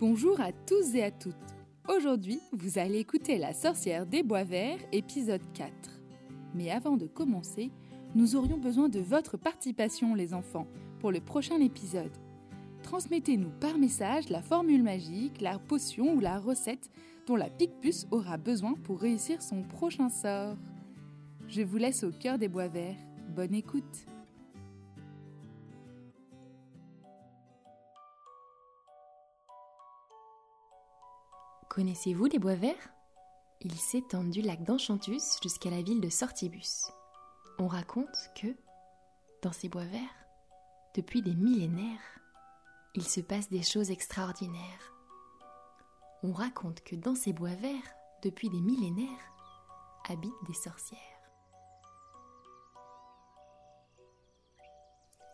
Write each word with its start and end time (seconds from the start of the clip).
Bonjour 0.00 0.40
à 0.40 0.50
tous 0.50 0.94
et 0.94 1.02
à 1.02 1.10
toutes. 1.10 1.34
Aujourd'hui, 1.86 2.40
vous 2.52 2.78
allez 2.78 3.00
écouter 3.00 3.36
La 3.36 3.52
sorcière 3.52 4.06
des 4.06 4.22
bois 4.22 4.44
verts, 4.44 4.78
épisode 4.92 5.42
4. 5.52 5.70
Mais 6.54 6.70
avant 6.70 6.96
de 6.96 7.06
commencer, 7.06 7.70
nous 8.14 8.34
aurions 8.34 8.56
besoin 8.56 8.88
de 8.88 8.98
votre 8.98 9.36
participation, 9.36 10.14
les 10.14 10.32
enfants, 10.32 10.66
pour 11.00 11.12
le 11.12 11.20
prochain 11.20 11.60
épisode. 11.60 12.16
Transmettez-nous 12.82 13.50
par 13.60 13.76
message 13.76 14.30
la 14.30 14.40
formule 14.40 14.82
magique, 14.82 15.42
la 15.42 15.58
potion 15.58 16.14
ou 16.14 16.20
la 16.20 16.38
recette 16.38 16.90
dont 17.26 17.36
la 17.36 17.50
Picpus 17.50 18.06
aura 18.10 18.38
besoin 18.38 18.72
pour 18.82 19.00
réussir 19.00 19.42
son 19.42 19.64
prochain 19.64 20.08
sort. 20.08 20.56
Je 21.46 21.60
vous 21.60 21.76
laisse 21.76 22.04
au 22.04 22.10
cœur 22.10 22.38
des 22.38 22.48
bois 22.48 22.68
verts. 22.68 22.96
Bonne 23.36 23.54
écoute. 23.54 24.06
Connaissez-vous 31.70 32.24
les 32.24 32.40
bois 32.40 32.56
verts? 32.56 32.90
Ils 33.60 33.78
s'étendent 33.78 34.30
du 34.30 34.42
lac 34.42 34.64
d'Enchantus 34.64 35.38
jusqu'à 35.40 35.70
la 35.70 35.82
ville 35.82 36.00
de 36.00 36.08
Sortibus. 36.08 36.90
On 37.60 37.68
raconte 37.68 38.18
que, 38.34 38.48
dans 39.40 39.52
ces 39.52 39.68
bois 39.68 39.84
verts, 39.84 40.26
depuis 40.96 41.22
des 41.22 41.36
millénaires, 41.36 42.18
il 42.96 43.06
se 43.06 43.20
passe 43.20 43.48
des 43.50 43.62
choses 43.62 43.92
extraordinaires. 43.92 44.92
On 46.24 46.32
raconte 46.32 46.82
que 46.82 46.96
dans 46.96 47.14
ces 47.14 47.32
bois 47.32 47.54
verts, 47.54 47.94
depuis 48.24 48.50
des 48.50 48.60
millénaires, 48.60 49.32
habitent 50.08 50.44
des 50.48 50.54
sorcières. 50.54 50.98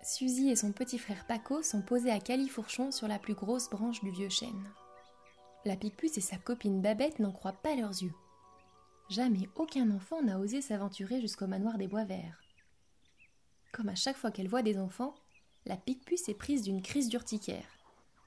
Suzy 0.02 0.50
et 0.50 0.56
son 0.56 0.73
petit 0.73 0.98
frère 0.98 1.26
Paco 1.26 1.62
sont 1.62 1.80
posés 1.80 2.10
à 2.10 2.20
Califourchon 2.20 2.90
sur 2.90 3.09
la 3.09 3.18
plus 3.18 3.34
grosse 3.34 3.70
branche 3.70 4.02
du 4.02 4.10
vieux 4.10 4.29
chêne. 4.29 4.70
La 5.66 5.74
Picpus 5.74 6.16
et 6.16 6.20
sa 6.20 6.36
copine 6.36 6.80
Babette 6.80 7.18
n'en 7.18 7.32
croient 7.32 7.50
pas 7.50 7.74
leurs 7.74 8.00
yeux. 8.00 8.14
Jamais 9.09 9.48
aucun 9.56 9.90
enfant 9.90 10.23
n'a 10.23 10.38
osé 10.38 10.62
s'aventurer 10.62 11.20
jusqu'au 11.20 11.48
manoir 11.48 11.76
des 11.76 11.88
bois 11.88 12.04
verts. 12.04 12.40
Comme 13.73 13.88
à 13.88 13.96
chaque 13.96 14.16
fois 14.16 14.30
qu'elle 14.30 14.46
voit 14.46 14.62
des 14.62 14.78
enfants, 14.78 15.16
la 15.64 15.76
Picpus 15.76 16.28
est 16.28 16.34
prise 16.34 16.62
d'une 16.62 16.82
crise 16.82 17.08
d'urticaire. 17.08 17.66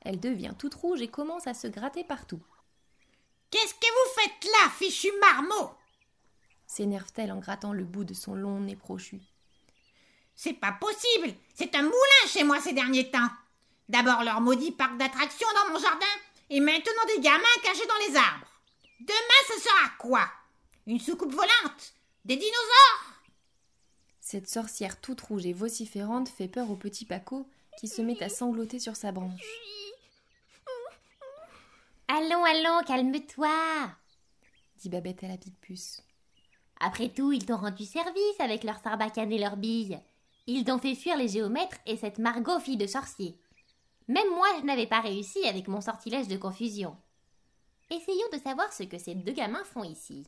Elle 0.01 0.19
devient 0.19 0.53
toute 0.59 0.73
rouge 0.73 1.01
et 1.01 1.07
commence 1.07 1.47
à 1.47 1.53
se 1.53 1.67
gratter 1.67 2.03
partout. 2.03 2.43
Qu'est-ce 3.51 3.73
que 3.73 3.79
vous 3.79 4.21
faites 4.21 4.51
là, 4.51 4.69
fichu 4.71 5.07
marmot? 5.21 5.71
S'énerve-t-elle 6.67 7.31
en 7.31 7.39
grattant 7.39 7.71
le 7.71 7.85
bout 7.85 8.03
de 8.03 8.13
son 8.13 8.35
long 8.35 8.59
nez 8.59 8.75
crochu. 8.75 9.21
C'est 10.35 10.59
pas 10.59 10.73
possible 10.73 11.33
C'est 11.55 11.73
un 11.73 11.83
moulin 11.83 12.27
chez 12.27 12.43
moi 12.43 12.59
ces 12.59 12.73
derniers 12.73 13.09
temps 13.09 13.29
D'abord 13.87 14.23
leur 14.23 14.41
maudit 14.41 14.71
parc 14.71 14.97
d'attractions 14.97 15.47
dans 15.55 15.73
mon 15.73 15.79
jardin, 15.79 16.05
et 16.49 16.59
maintenant 16.59 17.05
des 17.07 17.21
gamins 17.21 17.43
cachés 17.63 17.87
dans 17.87 18.07
les 18.07 18.15
arbres. 18.15 18.47
Demain, 18.99 19.41
ce 19.47 19.61
sera 19.61 19.89
quoi? 19.97 20.29
Une 20.87 20.99
soucoupe 20.99 21.31
volante? 21.31 21.93
Des 22.25 22.35
dinosaures? 22.35 23.13
Cette 24.19 24.49
sorcière 24.49 24.99
toute 25.01 25.21
rouge 25.21 25.45
et 25.45 25.53
vociférante 25.53 26.29
fait 26.29 26.47
peur 26.47 26.69
au 26.69 26.75
petit 26.75 27.05
Paco 27.05 27.47
qui 27.79 27.87
se 27.87 28.01
met 28.01 28.21
à 28.21 28.29
sangloter 28.29 28.79
sur 28.79 28.95
sa 28.95 29.11
branche. 29.11 29.41
Allons, 32.07 32.43
allons, 32.43 32.83
calme-toi 32.85 33.49
dit 34.79 34.89
Babette 34.89 35.23
à 35.23 35.27
la 35.27 35.37
Picpus. 35.37 36.01
Après 36.79 37.09
tout, 37.09 37.33
ils 37.33 37.45
t'ont 37.45 37.57
rendu 37.57 37.85
service 37.85 38.39
avec 38.39 38.63
leur 38.63 38.79
sarbacane 38.79 39.31
et 39.31 39.37
leurs 39.37 39.57
billes. 39.57 39.99
Ils 40.47 40.63
t'ont 40.63 40.79
fait 40.79 40.95
fuir 40.95 41.17
les 41.17 41.27
géomètres 41.27 41.77
et 41.85 41.97
cette 41.97 42.17
Margot 42.17 42.59
fille 42.59 42.77
de 42.77 42.87
sorcier. 42.87 43.37
Même 44.09 44.29
moi, 44.31 44.47
je 44.59 44.65
n'avais 44.65 44.87
pas 44.87 44.99
réussi 44.99 45.47
avec 45.47 45.69
mon 45.69 45.79
sortilège 45.79 46.27
de 46.27 46.35
confusion. 46.35 46.97
Essayons 47.89 48.29
de 48.33 48.39
savoir 48.39 48.73
ce 48.73 48.83
que 48.83 48.97
ces 48.97 49.15
deux 49.15 49.31
gamins 49.31 49.63
font 49.63 49.85
ici. 49.85 50.27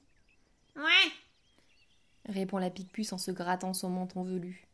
Ouais, 0.78 1.12
répond 2.30 2.60
la 2.60 2.70
Picpus 2.70 3.12
en 3.12 3.18
se 3.18 3.32
grattant 3.32 3.74
son 3.74 3.90
menton 3.90 4.24
velu, 4.24 4.66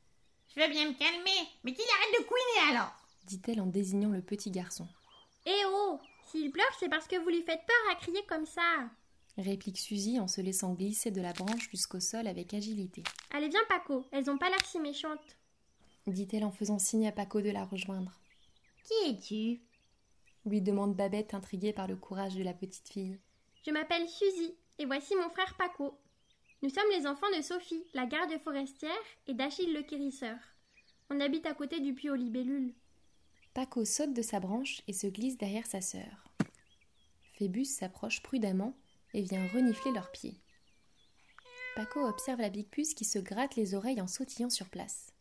je 0.56 0.62
veux 0.62 0.70
bien 0.70 0.88
me 0.88 0.94
calmer, 0.94 1.50
mais 1.64 1.74
qu'il 1.74 1.84
arrête 1.84 2.20
de 2.20 2.26
couiner 2.26 2.72
alors 2.72 2.94
dit-elle 3.28 3.62
en 3.62 3.68
désignant 3.68 4.10
le 4.10 4.22
petit 4.22 4.52
garçon. 4.52 4.88
Eh 5.46 5.66
oh 5.68 6.00
S'il 6.32 6.52
pleure, 6.52 6.66
c'est 6.80 6.90
parce 6.90 7.08
que 7.08 7.18
vous 7.18 7.30
lui 7.30 7.44
faites 7.44 7.66
peur 7.66 7.92
à 7.92 7.96
crier 7.96 8.26
comme 8.28 8.46
ça. 8.46 8.90
Réplique 9.38 9.78
Suzy 9.78 10.20
en 10.20 10.28
se 10.28 10.42
laissant 10.42 10.74
glisser 10.74 11.12
de 11.12 11.22
la 11.22 11.34
branche 11.34 11.70
jusqu'au 11.70 12.00
sol 12.00 12.26
avec 12.26 12.54
agilité. 12.54 13.04
Allez, 13.32 13.50
viens, 13.50 13.60
Paco, 13.70 14.06
elles 14.12 14.30
ont 14.30 14.38
pas 14.38 14.50
l'air 14.50 14.66
si 14.66 14.80
méchantes. 14.80 15.38
Dit-elle 16.08 16.46
en 16.46 16.52
faisant 16.52 16.80
signe 16.80 17.08
à 17.08 17.12
Paco 17.12 17.42
de 17.42 17.52
la 17.52 17.66
rejoindre. 17.66 18.18
Qui 18.88 19.10
es-tu? 19.10 19.62
Lui 20.46 20.62
demande 20.62 20.96
Babette 20.96 21.34
intriguée 21.34 21.74
par 21.74 21.88
le 21.88 21.98
courage 21.98 22.36
de 22.36 22.44
la 22.44 22.54
petite 22.54 22.88
fille. 22.88 23.20
Je 23.66 23.72
m'appelle 23.72 24.08
Suzy, 24.08 24.56
et 24.78 24.86
voici 24.86 25.14
mon 25.16 25.30
frère 25.30 25.56
Paco. 25.58 26.00
Nous 26.62 26.70
sommes 26.70 26.90
les 26.92 27.06
enfants 27.06 27.30
de 27.36 27.42
Sophie, 27.42 27.84
la 27.94 28.06
garde 28.06 28.32
forestière, 28.42 28.92
et 29.28 29.34
d'Achille 29.34 29.74
le 29.74 29.82
guérisseur. 29.82 30.38
On 31.10 31.20
habite 31.20 31.46
à 31.46 31.54
côté 31.54 31.82
du 31.82 31.94
puits 31.94 32.10
aux 32.10 32.16
libellules. 32.16 32.74
Paco 33.54 33.84
saute 33.84 34.14
de 34.14 34.22
sa 34.22 34.40
branche 34.40 34.82
et 34.88 34.94
se 34.94 35.08
glisse 35.08 35.38
derrière 35.38 35.66
sa 35.66 35.82
sœur. 35.82 36.30
Phébus 37.34 37.66
s'approche 37.66 38.24
prudemment 38.24 38.74
et 39.14 39.22
vient 39.22 39.46
renifler 39.50 39.92
leurs 39.92 40.12
pieds. 40.12 40.40
Paco 41.76 42.08
observe 42.08 42.40
la 42.40 42.50
Picpus 42.50 42.94
qui 42.94 43.04
se 43.04 43.20
gratte 43.20 43.58
les 43.58 43.76
oreilles 43.76 44.02
en 44.02 44.08
sautillant 44.08 44.50
sur 44.50 44.70
place. 44.70 45.12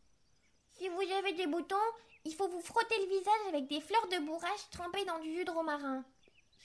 Si 0.71 0.89
vous 0.89 1.13
avez 1.19 1.33
des 1.33 1.47
boutons, 1.47 1.75
il 2.27 2.35
faut 2.35 2.49
vous 2.49 2.61
frotter 2.61 2.97
le 2.99 3.19
visage 3.19 3.49
avec 3.49 3.69
des 3.69 3.81
fleurs 3.81 4.09
de 4.09 4.27
bourrache 4.27 4.71
trempées 4.73 5.05
dans 5.05 5.21
du 5.21 5.33
jus 5.33 5.45
de 5.45 5.51
romarin. 5.51 6.05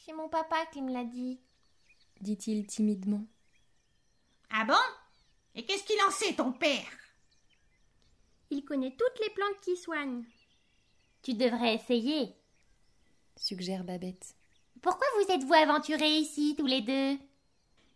C'est 0.04 0.14
mon 0.14 0.28
papa 0.28 0.66
qui 0.74 0.82
me 0.82 0.92
l'a 0.92 1.04
dit. 1.04 1.40
dit-il 2.20 2.66
timidement. 2.66 3.24
Ah 4.50 4.66
bon? 4.66 4.74
Et 5.54 5.64
qu'est-ce 5.64 5.84
qu'il 5.84 6.02
en 6.02 6.10
sait, 6.10 6.34
ton 6.34 6.52
père? 6.52 6.92
Il 8.50 8.66
connaît 8.66 8.96
toutes 8.98 9.20
les 9.22 9.30
plantes 9.34 9.62
qui 9.62 9.78
soignent. 9.78 10.24
Tu 11.22 11.36
devrais 11.36 11.76
essayer. 11.76 12.34
suggère 13.36 13.84
Babette. 13.84 14.34
Pourquoi 14.82 15.08
vous 15.18 15.32
êtes-vous 15.32 15.54
aventurés 15.54 16.18
ici, 16.18 16.56
tous 16.58 16.66
les 16.66 16.82
deux? 16.82 17.18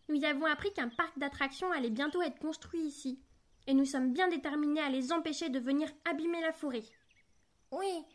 Nous 0.08 0.24
avons 0.24 0.46
appris 0.46 0.72
qu'un 0.72 0.90
parc 0.90 1.18
d'attractions 1.18 1.72
allait 1.72 1.90
bientôt 1.90 2.22
être 2.22 2.38
construit 2.38 2.82
ici. 2.82 3.20
Et 3.66 3.74
nous 3.74 3.86
sommes 3.86 4.14
bien 4.14 4.28
déterminés 4.28 4.82
à 4.82 4.90
les 4.90 5.12
empêcher 5.12 5.50
de 5.50 5.60
venir 5.60 5.90
abîmer 6.06 6.42
la 6.42 6.54
forêt. 6.54 6.84
Oui, 7.72 8.06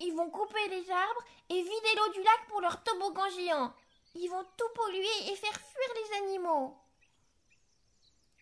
ils 0.00 0.14
vont 0.14 0.30
couper 0.30 0.68
les 0.68 0.90
arbres 0.90 1.24
et 1.48 1.62
vider 1.62 1.94
l'eau 1.96 2.12
du 2.12 2.22
lac 2.22 2.48
pour 2.48 2.60
leur 2.60 2.82
toboggan 2.82 3.28
géant. 3.30 3.74
Ils 4.14 4.28
vont 4.28 4.44
tout 4.56 4.68
polluer 4.74 5.32
et 5.32 5.36
faire 5.36 5.52
fuir 5.52 5.88
les 5.94 6.16
animaux. 6.24 6.76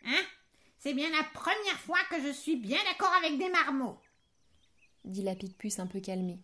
Hein? 0.07 0.23
C'est 0.79 0.95
bien 0.95 1.11
la 1.11 1.23
première 1.25 1.79
fois 1.81 1.99
que 2.11 2.21
je 2.23 2.33
suis 2.33 2.57
bien 2.57 2.79
d'accord 2.85 3.13
avec 3.13 3.39
des 3.39 3.51
marmots. 3.51 4.01
dit 5.05 5.23
la 5.23 5.35
Picpus 5.35 5.79
un 5.79 5.87
peu 5.87 6.01
calmée. 6.01 6.41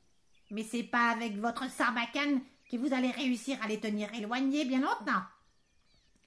Mais 0.50 0.62
c'est 0.62 0.84
pas 0.84 1.09
avec 1.09 1.37
votre 1.37 1.71
sarbacane 1.71 2.43
que 2.71 2.76
vous 2.76 2.93
allez 2.93 3.10
réussir 3.10 3.59
à 3.62 3.69
les 3.69 3.81
tenir 3.81 4.12
éloignés 4.15 4.65
bien 4.65 4.81
longtemps. 4.81 5.22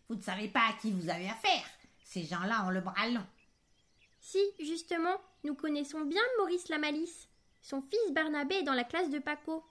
Vous 0.10 0.16
ne 0.16 0.22
savez 0.22 0.48
pas 0.48 0.68
à 0.68 0.74
qui 0.74 0.92
vous 0.92 1.10
avez 1.10 1.30
affaire. 1.30 1.70
Ces 2.04 2.24
gens-là 2.24 2.66
ont 2.66 2.72
le 2.72 2.82
bras 2.82 3.08
long. 3.08 3.26
Si, 4.20 4.40
justement, 4.60 5.22
nous 5.44 5.54
connaissons 5.54 6.02
bien 6.02 6.22
Maurice 6.40 6.68
Lamalice. 6.70 7.29
Son 7.62 7.82
fils 7.82 8.14
Barnabé 8.14 8.56
est 8.56 8.64
dans 8.64 8.74
la 8.74 8.84
classe 8.84 9.10
de 9.10 9.20
Paco. 9.20 9.64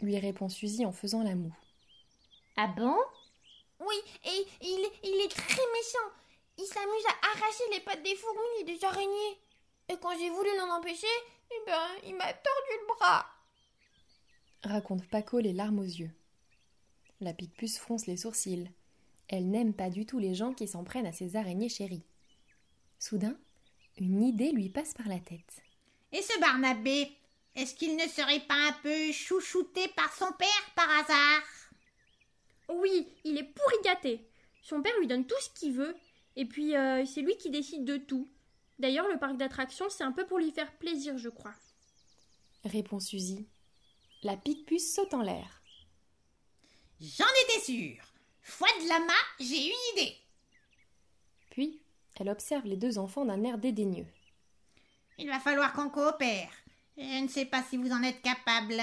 lui 0.00 0.18
répond 0.18 0.48
Suzy 0.48 0.84
en 0.84 0.92
faisant 0.92 1.22
la 1.22 1.34
moue. 1.34 1.54
Ah 2.56 2.68
bon? 2.68 2.96
Oui, 3.80 3.96
et 4.24 4.46
il, 4.62 4.90
il 5.02 5.24
est 5.24 5.28
très 5.34 5.62
méchant. 5.72 6.10
Il 6.58 6.64
s'amuse 6.64 7.06
à 7.08 7.26
arracher 7.32 7.64
les 7.72 7.80
pattes 7.80 8.02
des 8.02 8.14
fourmis 8.14 8.60
et 8.60 8.64
des 8.64 8.84
araignées. 8.84 9.38
Et 9.88 9.96
quand 9.98 10.16
j'ai 10.18 10.30
voulu 10.30 10.48
l'en 10.58 10.76
empêcher, 10.76 11.06
eh 11.50 11.66
ben, 11.66 11.88
il 12.06 12.14
m'a 12.14 12.32
tordu 12.32 12.72
le 12.80 12.86
bras. 12.94 13.26
raconte 14.62 15.06
Paco 15.08 15.40
les 15.40 15.52
larmes 15.52 15.80
aux 15.80 15.82
yeux. 15.82 16.12
La 17.20 17.34
Picpus 17.34 17.78
fronce 17.78 18.06
les 18.06 18.16
sourcils. 18.16 18.70
Elle 19.28 19.50
n'aime 19.50 19.74
pas 19.74 19.90
du 19.90 20.06
tout 20.06 20.18
les 20.18 20.34
gens 20.34 20.54
qui 20.54 20.68
s'en 20.68 20.84
prennent 20.84 21.06
à 21.06 21.12
ses 21.12 21.36
araignées 21.36 21.68
chéries. 21.68 22.04
Soudain, 22.98 23.36
une 23.98 24.22
idée 24.22 24.52
lui 24.52 24.68
passe 24.68 24.94
par 24.94 25.08
la 25.08 25.18
tête. 25.18 25.62
Et 26.14 26.22
ce 26.22 26.38
Barnabé, 26.38 27.10
est-ce 27.56 27.74
qu'il 27.74 27.96
ne 27.96 28.06
serait 28.06 28.46
pas 28.46 28.54
un 28.54 28.72
peu 28.84 29.10
chouchouté 29.10 29.88
par 29.96 30.14
son 30.14 30.30
père 30.38 30.70
par 30.76 30.88
hasard? 30.88 31.42
Oui, 32.68 33.08
il 33.24 33.36
est 33.36 33.42
pourri 33.42 33.74
gâté. 33.82 34.24
Son 34.62 34.80
père 34.80 34.96
lui 35.00 35.08
donne 35.08 35.26
tout 35.26 35.34
ce 35.40 35.58
qu'il 35.58 35.72
veut, 35.72 35.96
et 36.36 36.44
puis 36.44 36.76
euh, 36.76 37.04
c'est 37.04 37.20
lui 37.20 37.36
qui 37.36 37.50
décide 37.50 37.84
de 37.84 37.96
tout. 37.96 38.28
D'ailleurs, 38.78 39.08
le 39.08 39.18
parc 39.18 39.36
d'attractions, 39.36 39.90
c'est 39.90 40.04
un 40.04 40.12
peu 40.12 40.24
pour 40.24 40.38
lui 40.38 40.52
faire 40.52 40.72
plaisir, 40.78 41.18
je 41.18 41.28
crois. 41.30 41.54
Répond 42.64 43.00
Suzy. 43.00 43.48
La 44.22 44.36
Picpus 44.36 44.94
saute 44.94 45.14
en 45.14 45.22
l'air. 45.22 45.62
J'en 47.00 47.24
étais 47.42 47.64
sûre. 47.64 48.04
Foi 48.40 48.68
de 48.80 48.88
lama, 48.88 49.12
j'ai 49.40 49.66
une 49.66 49.98
idée. 49.98 50.16
Puis, 51.50 51.82
elle 52.20 52.28
observe 52.28 52.66
les 52.66 52.76
deux 52.76 52.98
enfants 52.98 53.24
d'un 53.24 53.42
air 53.42 53.58
dédaigneux. 53.58 54.06
Il 55.18 55.28
va 55.28 55.40
falloir 55.40 55.72
qu'on 55.72 55.90
coopère. 55.90 56.50
Je 56.96 57.22
ne 57.22 57.28
sais 57.28 57.46
pas 57.46 57.62
si 57.62 57.76
vous 57.76 57.90
en 57.90 58.02
êtes 58.02 58.22
capable. 58.22 58.74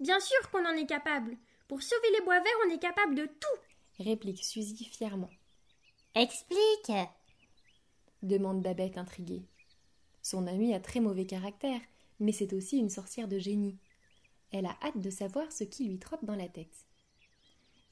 Bien 0.00 0.20
sûr 0.20 0.50
qu'on 0.50 0.66
en 0.66 0.74
est 0.74 0.86
capable. 0.86 1.36
Pour 1.68 1.82
sauver 1.82 2.10
les 2.12 2.24
bois 2.24 2.40
verts, 2.40 2.52
on 2.66 2.74
est 2.74 2.78
capable 2.78 3.14
de 3.14 3.26
tout. 3.26 4.02
réplique 4.04 4.44
Suzy 4.44 4.84
fièrement. 4.84 5.30
Explique 6.14 6.92
demande 8.22 8.62
Babette 8.62 8.98
intriguée. 8.98 9.46
Son 10.22 10.46
amie 10.46 10.74
a 10.74 10.80
très 10.80 11.00
mauvais 11.00 11.26
caractère, 11.26 11.80
mais 12.18 12.32
c'est 12.32 12.52
aussi 12.52 12.78
une 12.78 12.90
sorcière 12.90 13.28
de 13.28 13.38
génie. 13.38 13.78
Elle 14.52 14.66
a 14.66 14.76
hâte 14.82 15.00
de 15.00 15.10
savoir 15.10 15.50
ce 15.52 15.64
qui 15.64 15.84
lui 15.84 15.98
trotte 15.98 16.24
dans 16.24 16.34
la 16.34 16.48
tête. 16.48 16.86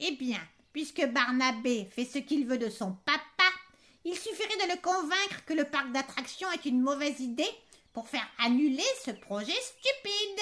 Eh 0.00 0.12
bien, 0.16 0.40
puisque 0.72 1.04
Barnabé 1.06 1.84
fait 1.84 2.04
ce 2.04 2.18
qu'il 2.18 2.46
veut 2.46 2.58
de 2.58 2.68
son 2.68 2.92
papa, 2.92 3.23
il 4.04 4.16
suffirait 4.16 4.66
de 4.66 4.72
le 4.72 4.80
convaincre 4.80 5.44
que 5.46 5.54
le 5.54 5.64
parc 5.64 5.90
d'attractions 5.92 6.50
est 6.52 6.66
une 6.66 6.80
mauvaise 6.80 7.20
idée 7.20 7.48
pour 7.92 8.08
faire 8.08 8.26
annuler 8.38 8.84
ce 9.04 9.12
projet 9.12 9.52
stupide. 9.52 10.40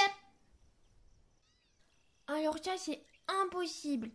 Alors 2.26 2.56
ça, 2.62 2.76
c'est 2.76 3.04
impossible. 3.28 4.10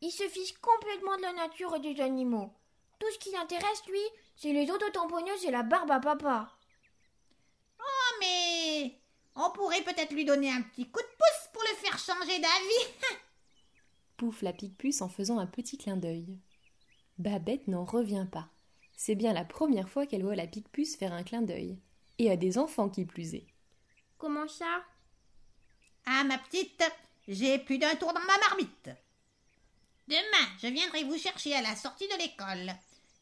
Il 0.00 0.10
se 0.10 0.28
fiche 0.28 0.54
complètement 0.58 1.16
de 1.16 1.22
la 1.22 1.32
nature 1.32 1.74
et 1.76 1.80
des 1.80 2.00
animaux. 2.00 2.52
Tout 2.98 3.10
ce 3.12 3.18
qui 3.18 3.30
l'intéresse, 3.30 3.82
lui, 3.88 4.00
c'est 4.36 4.52
les 4.52 4.70
autotamponneuses 4.70 5.44
et 5.44 5.50
la 5.50 5.62
barbe 5.62 5.90
à 5.90 6.00
papa. 6.00 6.52
Oh, 7.78 8.16
mais 8.20 9.00
on 9.36 9.50
pourrait 9.50 9.82
peut-être 9.82 10.12
lui 10.12 10.24
donner 10.24 10.50
un 10.50 10.62
petit 10.62 10.90
coup 10.90 11.00
de 11.00 11.06
pouce 11.06 11.48
pour 11.52 11.62
le 11.62 11.76
faire 11.76 11.98
changer 11.98 12.38
d'avis. 12.40 13.18
Pouf 14.16 14.42
la 14.42 14.52
pique-puce 14.52 15.02
en 15.02 15.08
faisant 15.08 15.38
un 15.38 15.46
petit 15.46 15.78
clin 15.78 15.96
d'œil. 15.96 16.38
Babette 17.18 17.68
n'en 17.68 17.84
revient 17.84 18.26
pas. 18.30 18.48
C'est 19.00 19.14
bien 19.14 19.32
la 19.32 19.44
première 19.44 19.88
fois 19.88 20.06
qu'elle 20.06 20.24
voit 20.24 20.34
la 20.34 20.48
pique-puce 20.48 20.96
faire 20.96 21.12
un 21.12 21.22
clin 21.22 21.40
d'œil. 21.40 21.78
Et 22.18 22.32
à 22.32 22.36
des 22.36 22.58
enfants 22.58 22.88
qui 22.88 23.04
plus 23.04 23.36
est. 23.36 23.46
Comment 24.18 24.48
ça? 24.48 24.84
Ah, 26.04 26.24
ma 26.24 26.36
petite, 26.36 26.82
j'ai 27.28 27.60
plus 27.60 27.78
d'un 27.78 27.94
tour 27.94 28.12
dans 28.12 28.26
ma 28.26 28.38
marmite. 28.38 28.90
Demain, 30.08 30.50
je 30.60 30.66
viendrai 30.66 31.04
vous 31.04 31.16
chercher 31.16 31.54
à 31.54 31.62
la 31.62 31.76
sortie 31.76 32.08
de 32.08 32.18
l'école. 32.18 32.74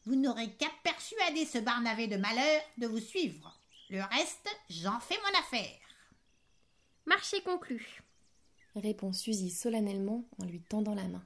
Vous 0.05 0.15
n'aurez 0.15 0.49
qu'à 0.53 0.71
persuader 0.83 1.45
ce 1.45 1.59
Barnavé 1.59 2.07
de 2.07 2.17
malheur 2.17 2.61
de 2.79 2.87
vous 2.87 2.99
suivre. 2.99 3.61
Le 3.91 4.01
reste, 4.01 4.49
j'en 4.71 4.99
fais 4.99 5.19
mon 5.19 5.39
affaire. 5.39 5.79
Marché 7.05 7.39
conclu. 7.43 8.01
répond 8.73 9.13
Suzy 9.13 9.51
solennellement 9.51 10.27
en 10.41 10.45
lui 10.45 10.59
tendant 10.59 10.95
la 10.95 11.07
main. 11.07 11.25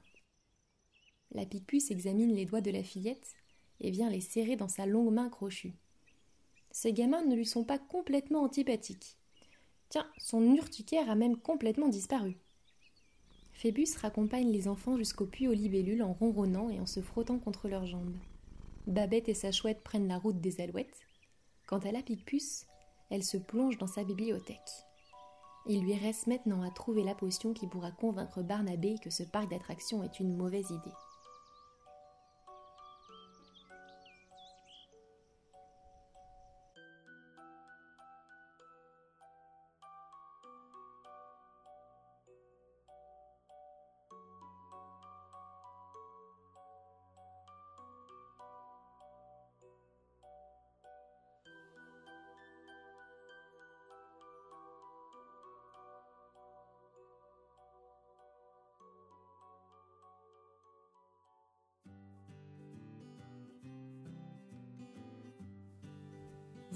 La 1.31 1.45
pique-puce 1.45 1.89
examine 1.89 2.35
les 2.35 2.45
doigts 2.45 2.59
de 2.59 2.71
la 2.71 2.83
fillette 2.83 3.33
et 3.81 3.91
vient 3.91 4.09
les 4.09 4.21
serrer 4.21 4.55
dans 4.55 4.67
sa 4.67 4.85
longue 4.85 5.11
main 5.11 5.29
crochue. 5.29 5.73
Ces 6.71 6.93
gamins 6.93 7.23
ne 7.23 7.35
lui 7.35 7.45
sont 7.45 7.65
pas 7.65 7.77
complètement 7.77 8.43
antipathiques. 8.43 9.17
Tiens, 9.89 10.07
son 10.17 10.55
urticaire 10.55 11.09
a 11.09 11.15
même 11.15 11.37
complètement 11.37 11.89
disparu. 11.89 12.37
Phébus 13.51 13.89
raccompagne 13.97 14.49
les 14.49 14.67
enfants 14.67 14.97
jusqu'au 14.97 15.25
puits 15.25 15.47
aux 15.47 15.53
libellules 15.53 16.01
en 16.01 16.13
ronronnant 16.13 16.69
et 16.69 16.79
en 16.79 16.85
se 16.85 17.01
frottant 17.01 17.39
contre 17.39 17.67
leurs 17.67 17.85
jambes. 17.85 18.15
Babette 18.87 19.29
et 19.29 19.33
sa 19.33 19.51
chouette 19.51 19.83
prennent 19.83 20.07
la 20.07 20.17
route 20.17 20.39
des 20.39 20.61
alouettes. 20.61 21.05
Quant 21.67 21.79
à 21.79 21.91
la 21.91 22.01
pique-puce, 22.01 22.65
elle 23.09 23.23
se 23.23 23.37
plonge 23.37 23.77
dans 23.77 23.87
sa 23.87 24.03
bibliothèque. 24.03 24.85
Il 25.67 25.81
lui 25.83 25.93
reste 25.93 26.27
maintenant 26.27 26.63
à 26.63 26.71
trouver 26.71 27.03
la 27.03 27.13
potion 27.13 27.53
qui 27.53 27.67
pourra 27.67 27.91
convaincre 27.91 28.41
Barnabé 28.41 28.95
que 29.03 29.11
ce 29.11 29.23
parc 29.23 29.51
d'attractions 29.51 30.03
est 30.03 30.19
une 30.19 30.35
mauvaise 30.35 30.71
idée. 30.71 30.95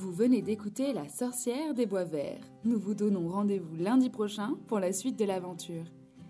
Vous 0.06 0.12
venez 0.12 0.44
d'écouter 0.44 0.94
La 0.94 1.10
sorcière 1.10 1.74
des 1.74 1.88
bois 1.88 2.04
verts. 2.04 2.48
Nous 2.64 2.78
vous 2.78 2.94
donnons 2.94 3.28
rendez-vous 3.28 3.76
lundi 3.76 4.12
prochain 4.12 4.54
pour 4.68 4.80
la 4.80 4.94
suite 4.94 5.18
de 5.18 5.26
l'aventure. 5.26 5.84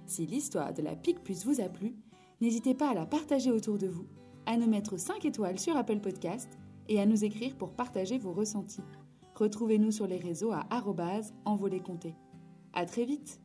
Si 0.06 0.26
l'histoire 0.26 0.74
de 0.74 0.82
la 0.82 0.96
pique-puce 0.96 1.46
vous 1.46 1.60
a 1.60 1.68
plu, 1.68 1.94
n'hésitez 2.40 2.74
pas 2.74 2.92
à 2.92 2.94
la 2.94 3.06
partager 3.06 3.52
autour 3.52 3.78
de 3.78 3.88
vous, 3.88 4.08
à 4.46 4.56
nous 4.56 4.70
mettre 4.70 4.98
5 4.98 5.26
étoiles 5.26 5.60
sur 5.60 5.76
Apple 5.76 6.00
Podcast 6.00 6.58
et 6.88 7.02
à 7.02 7.06
nous 7.06 7.26
écrire 7.26 7.58
pour 7.58 7.74
partager 7.74 8.18
vos 8.18 8.32
ressentis. 8.32 8.80
Retrouvez-nous 9.36 9.92
sur 9.92 10.08
les 10.08 10.20
réseaux 10.20 10.54
à 10.54 10.66
arrobase 10.70 11.34
envolé 11.44 11.84
À 12.72 12.86
très 12.86 13.04
vite 13.04 13.42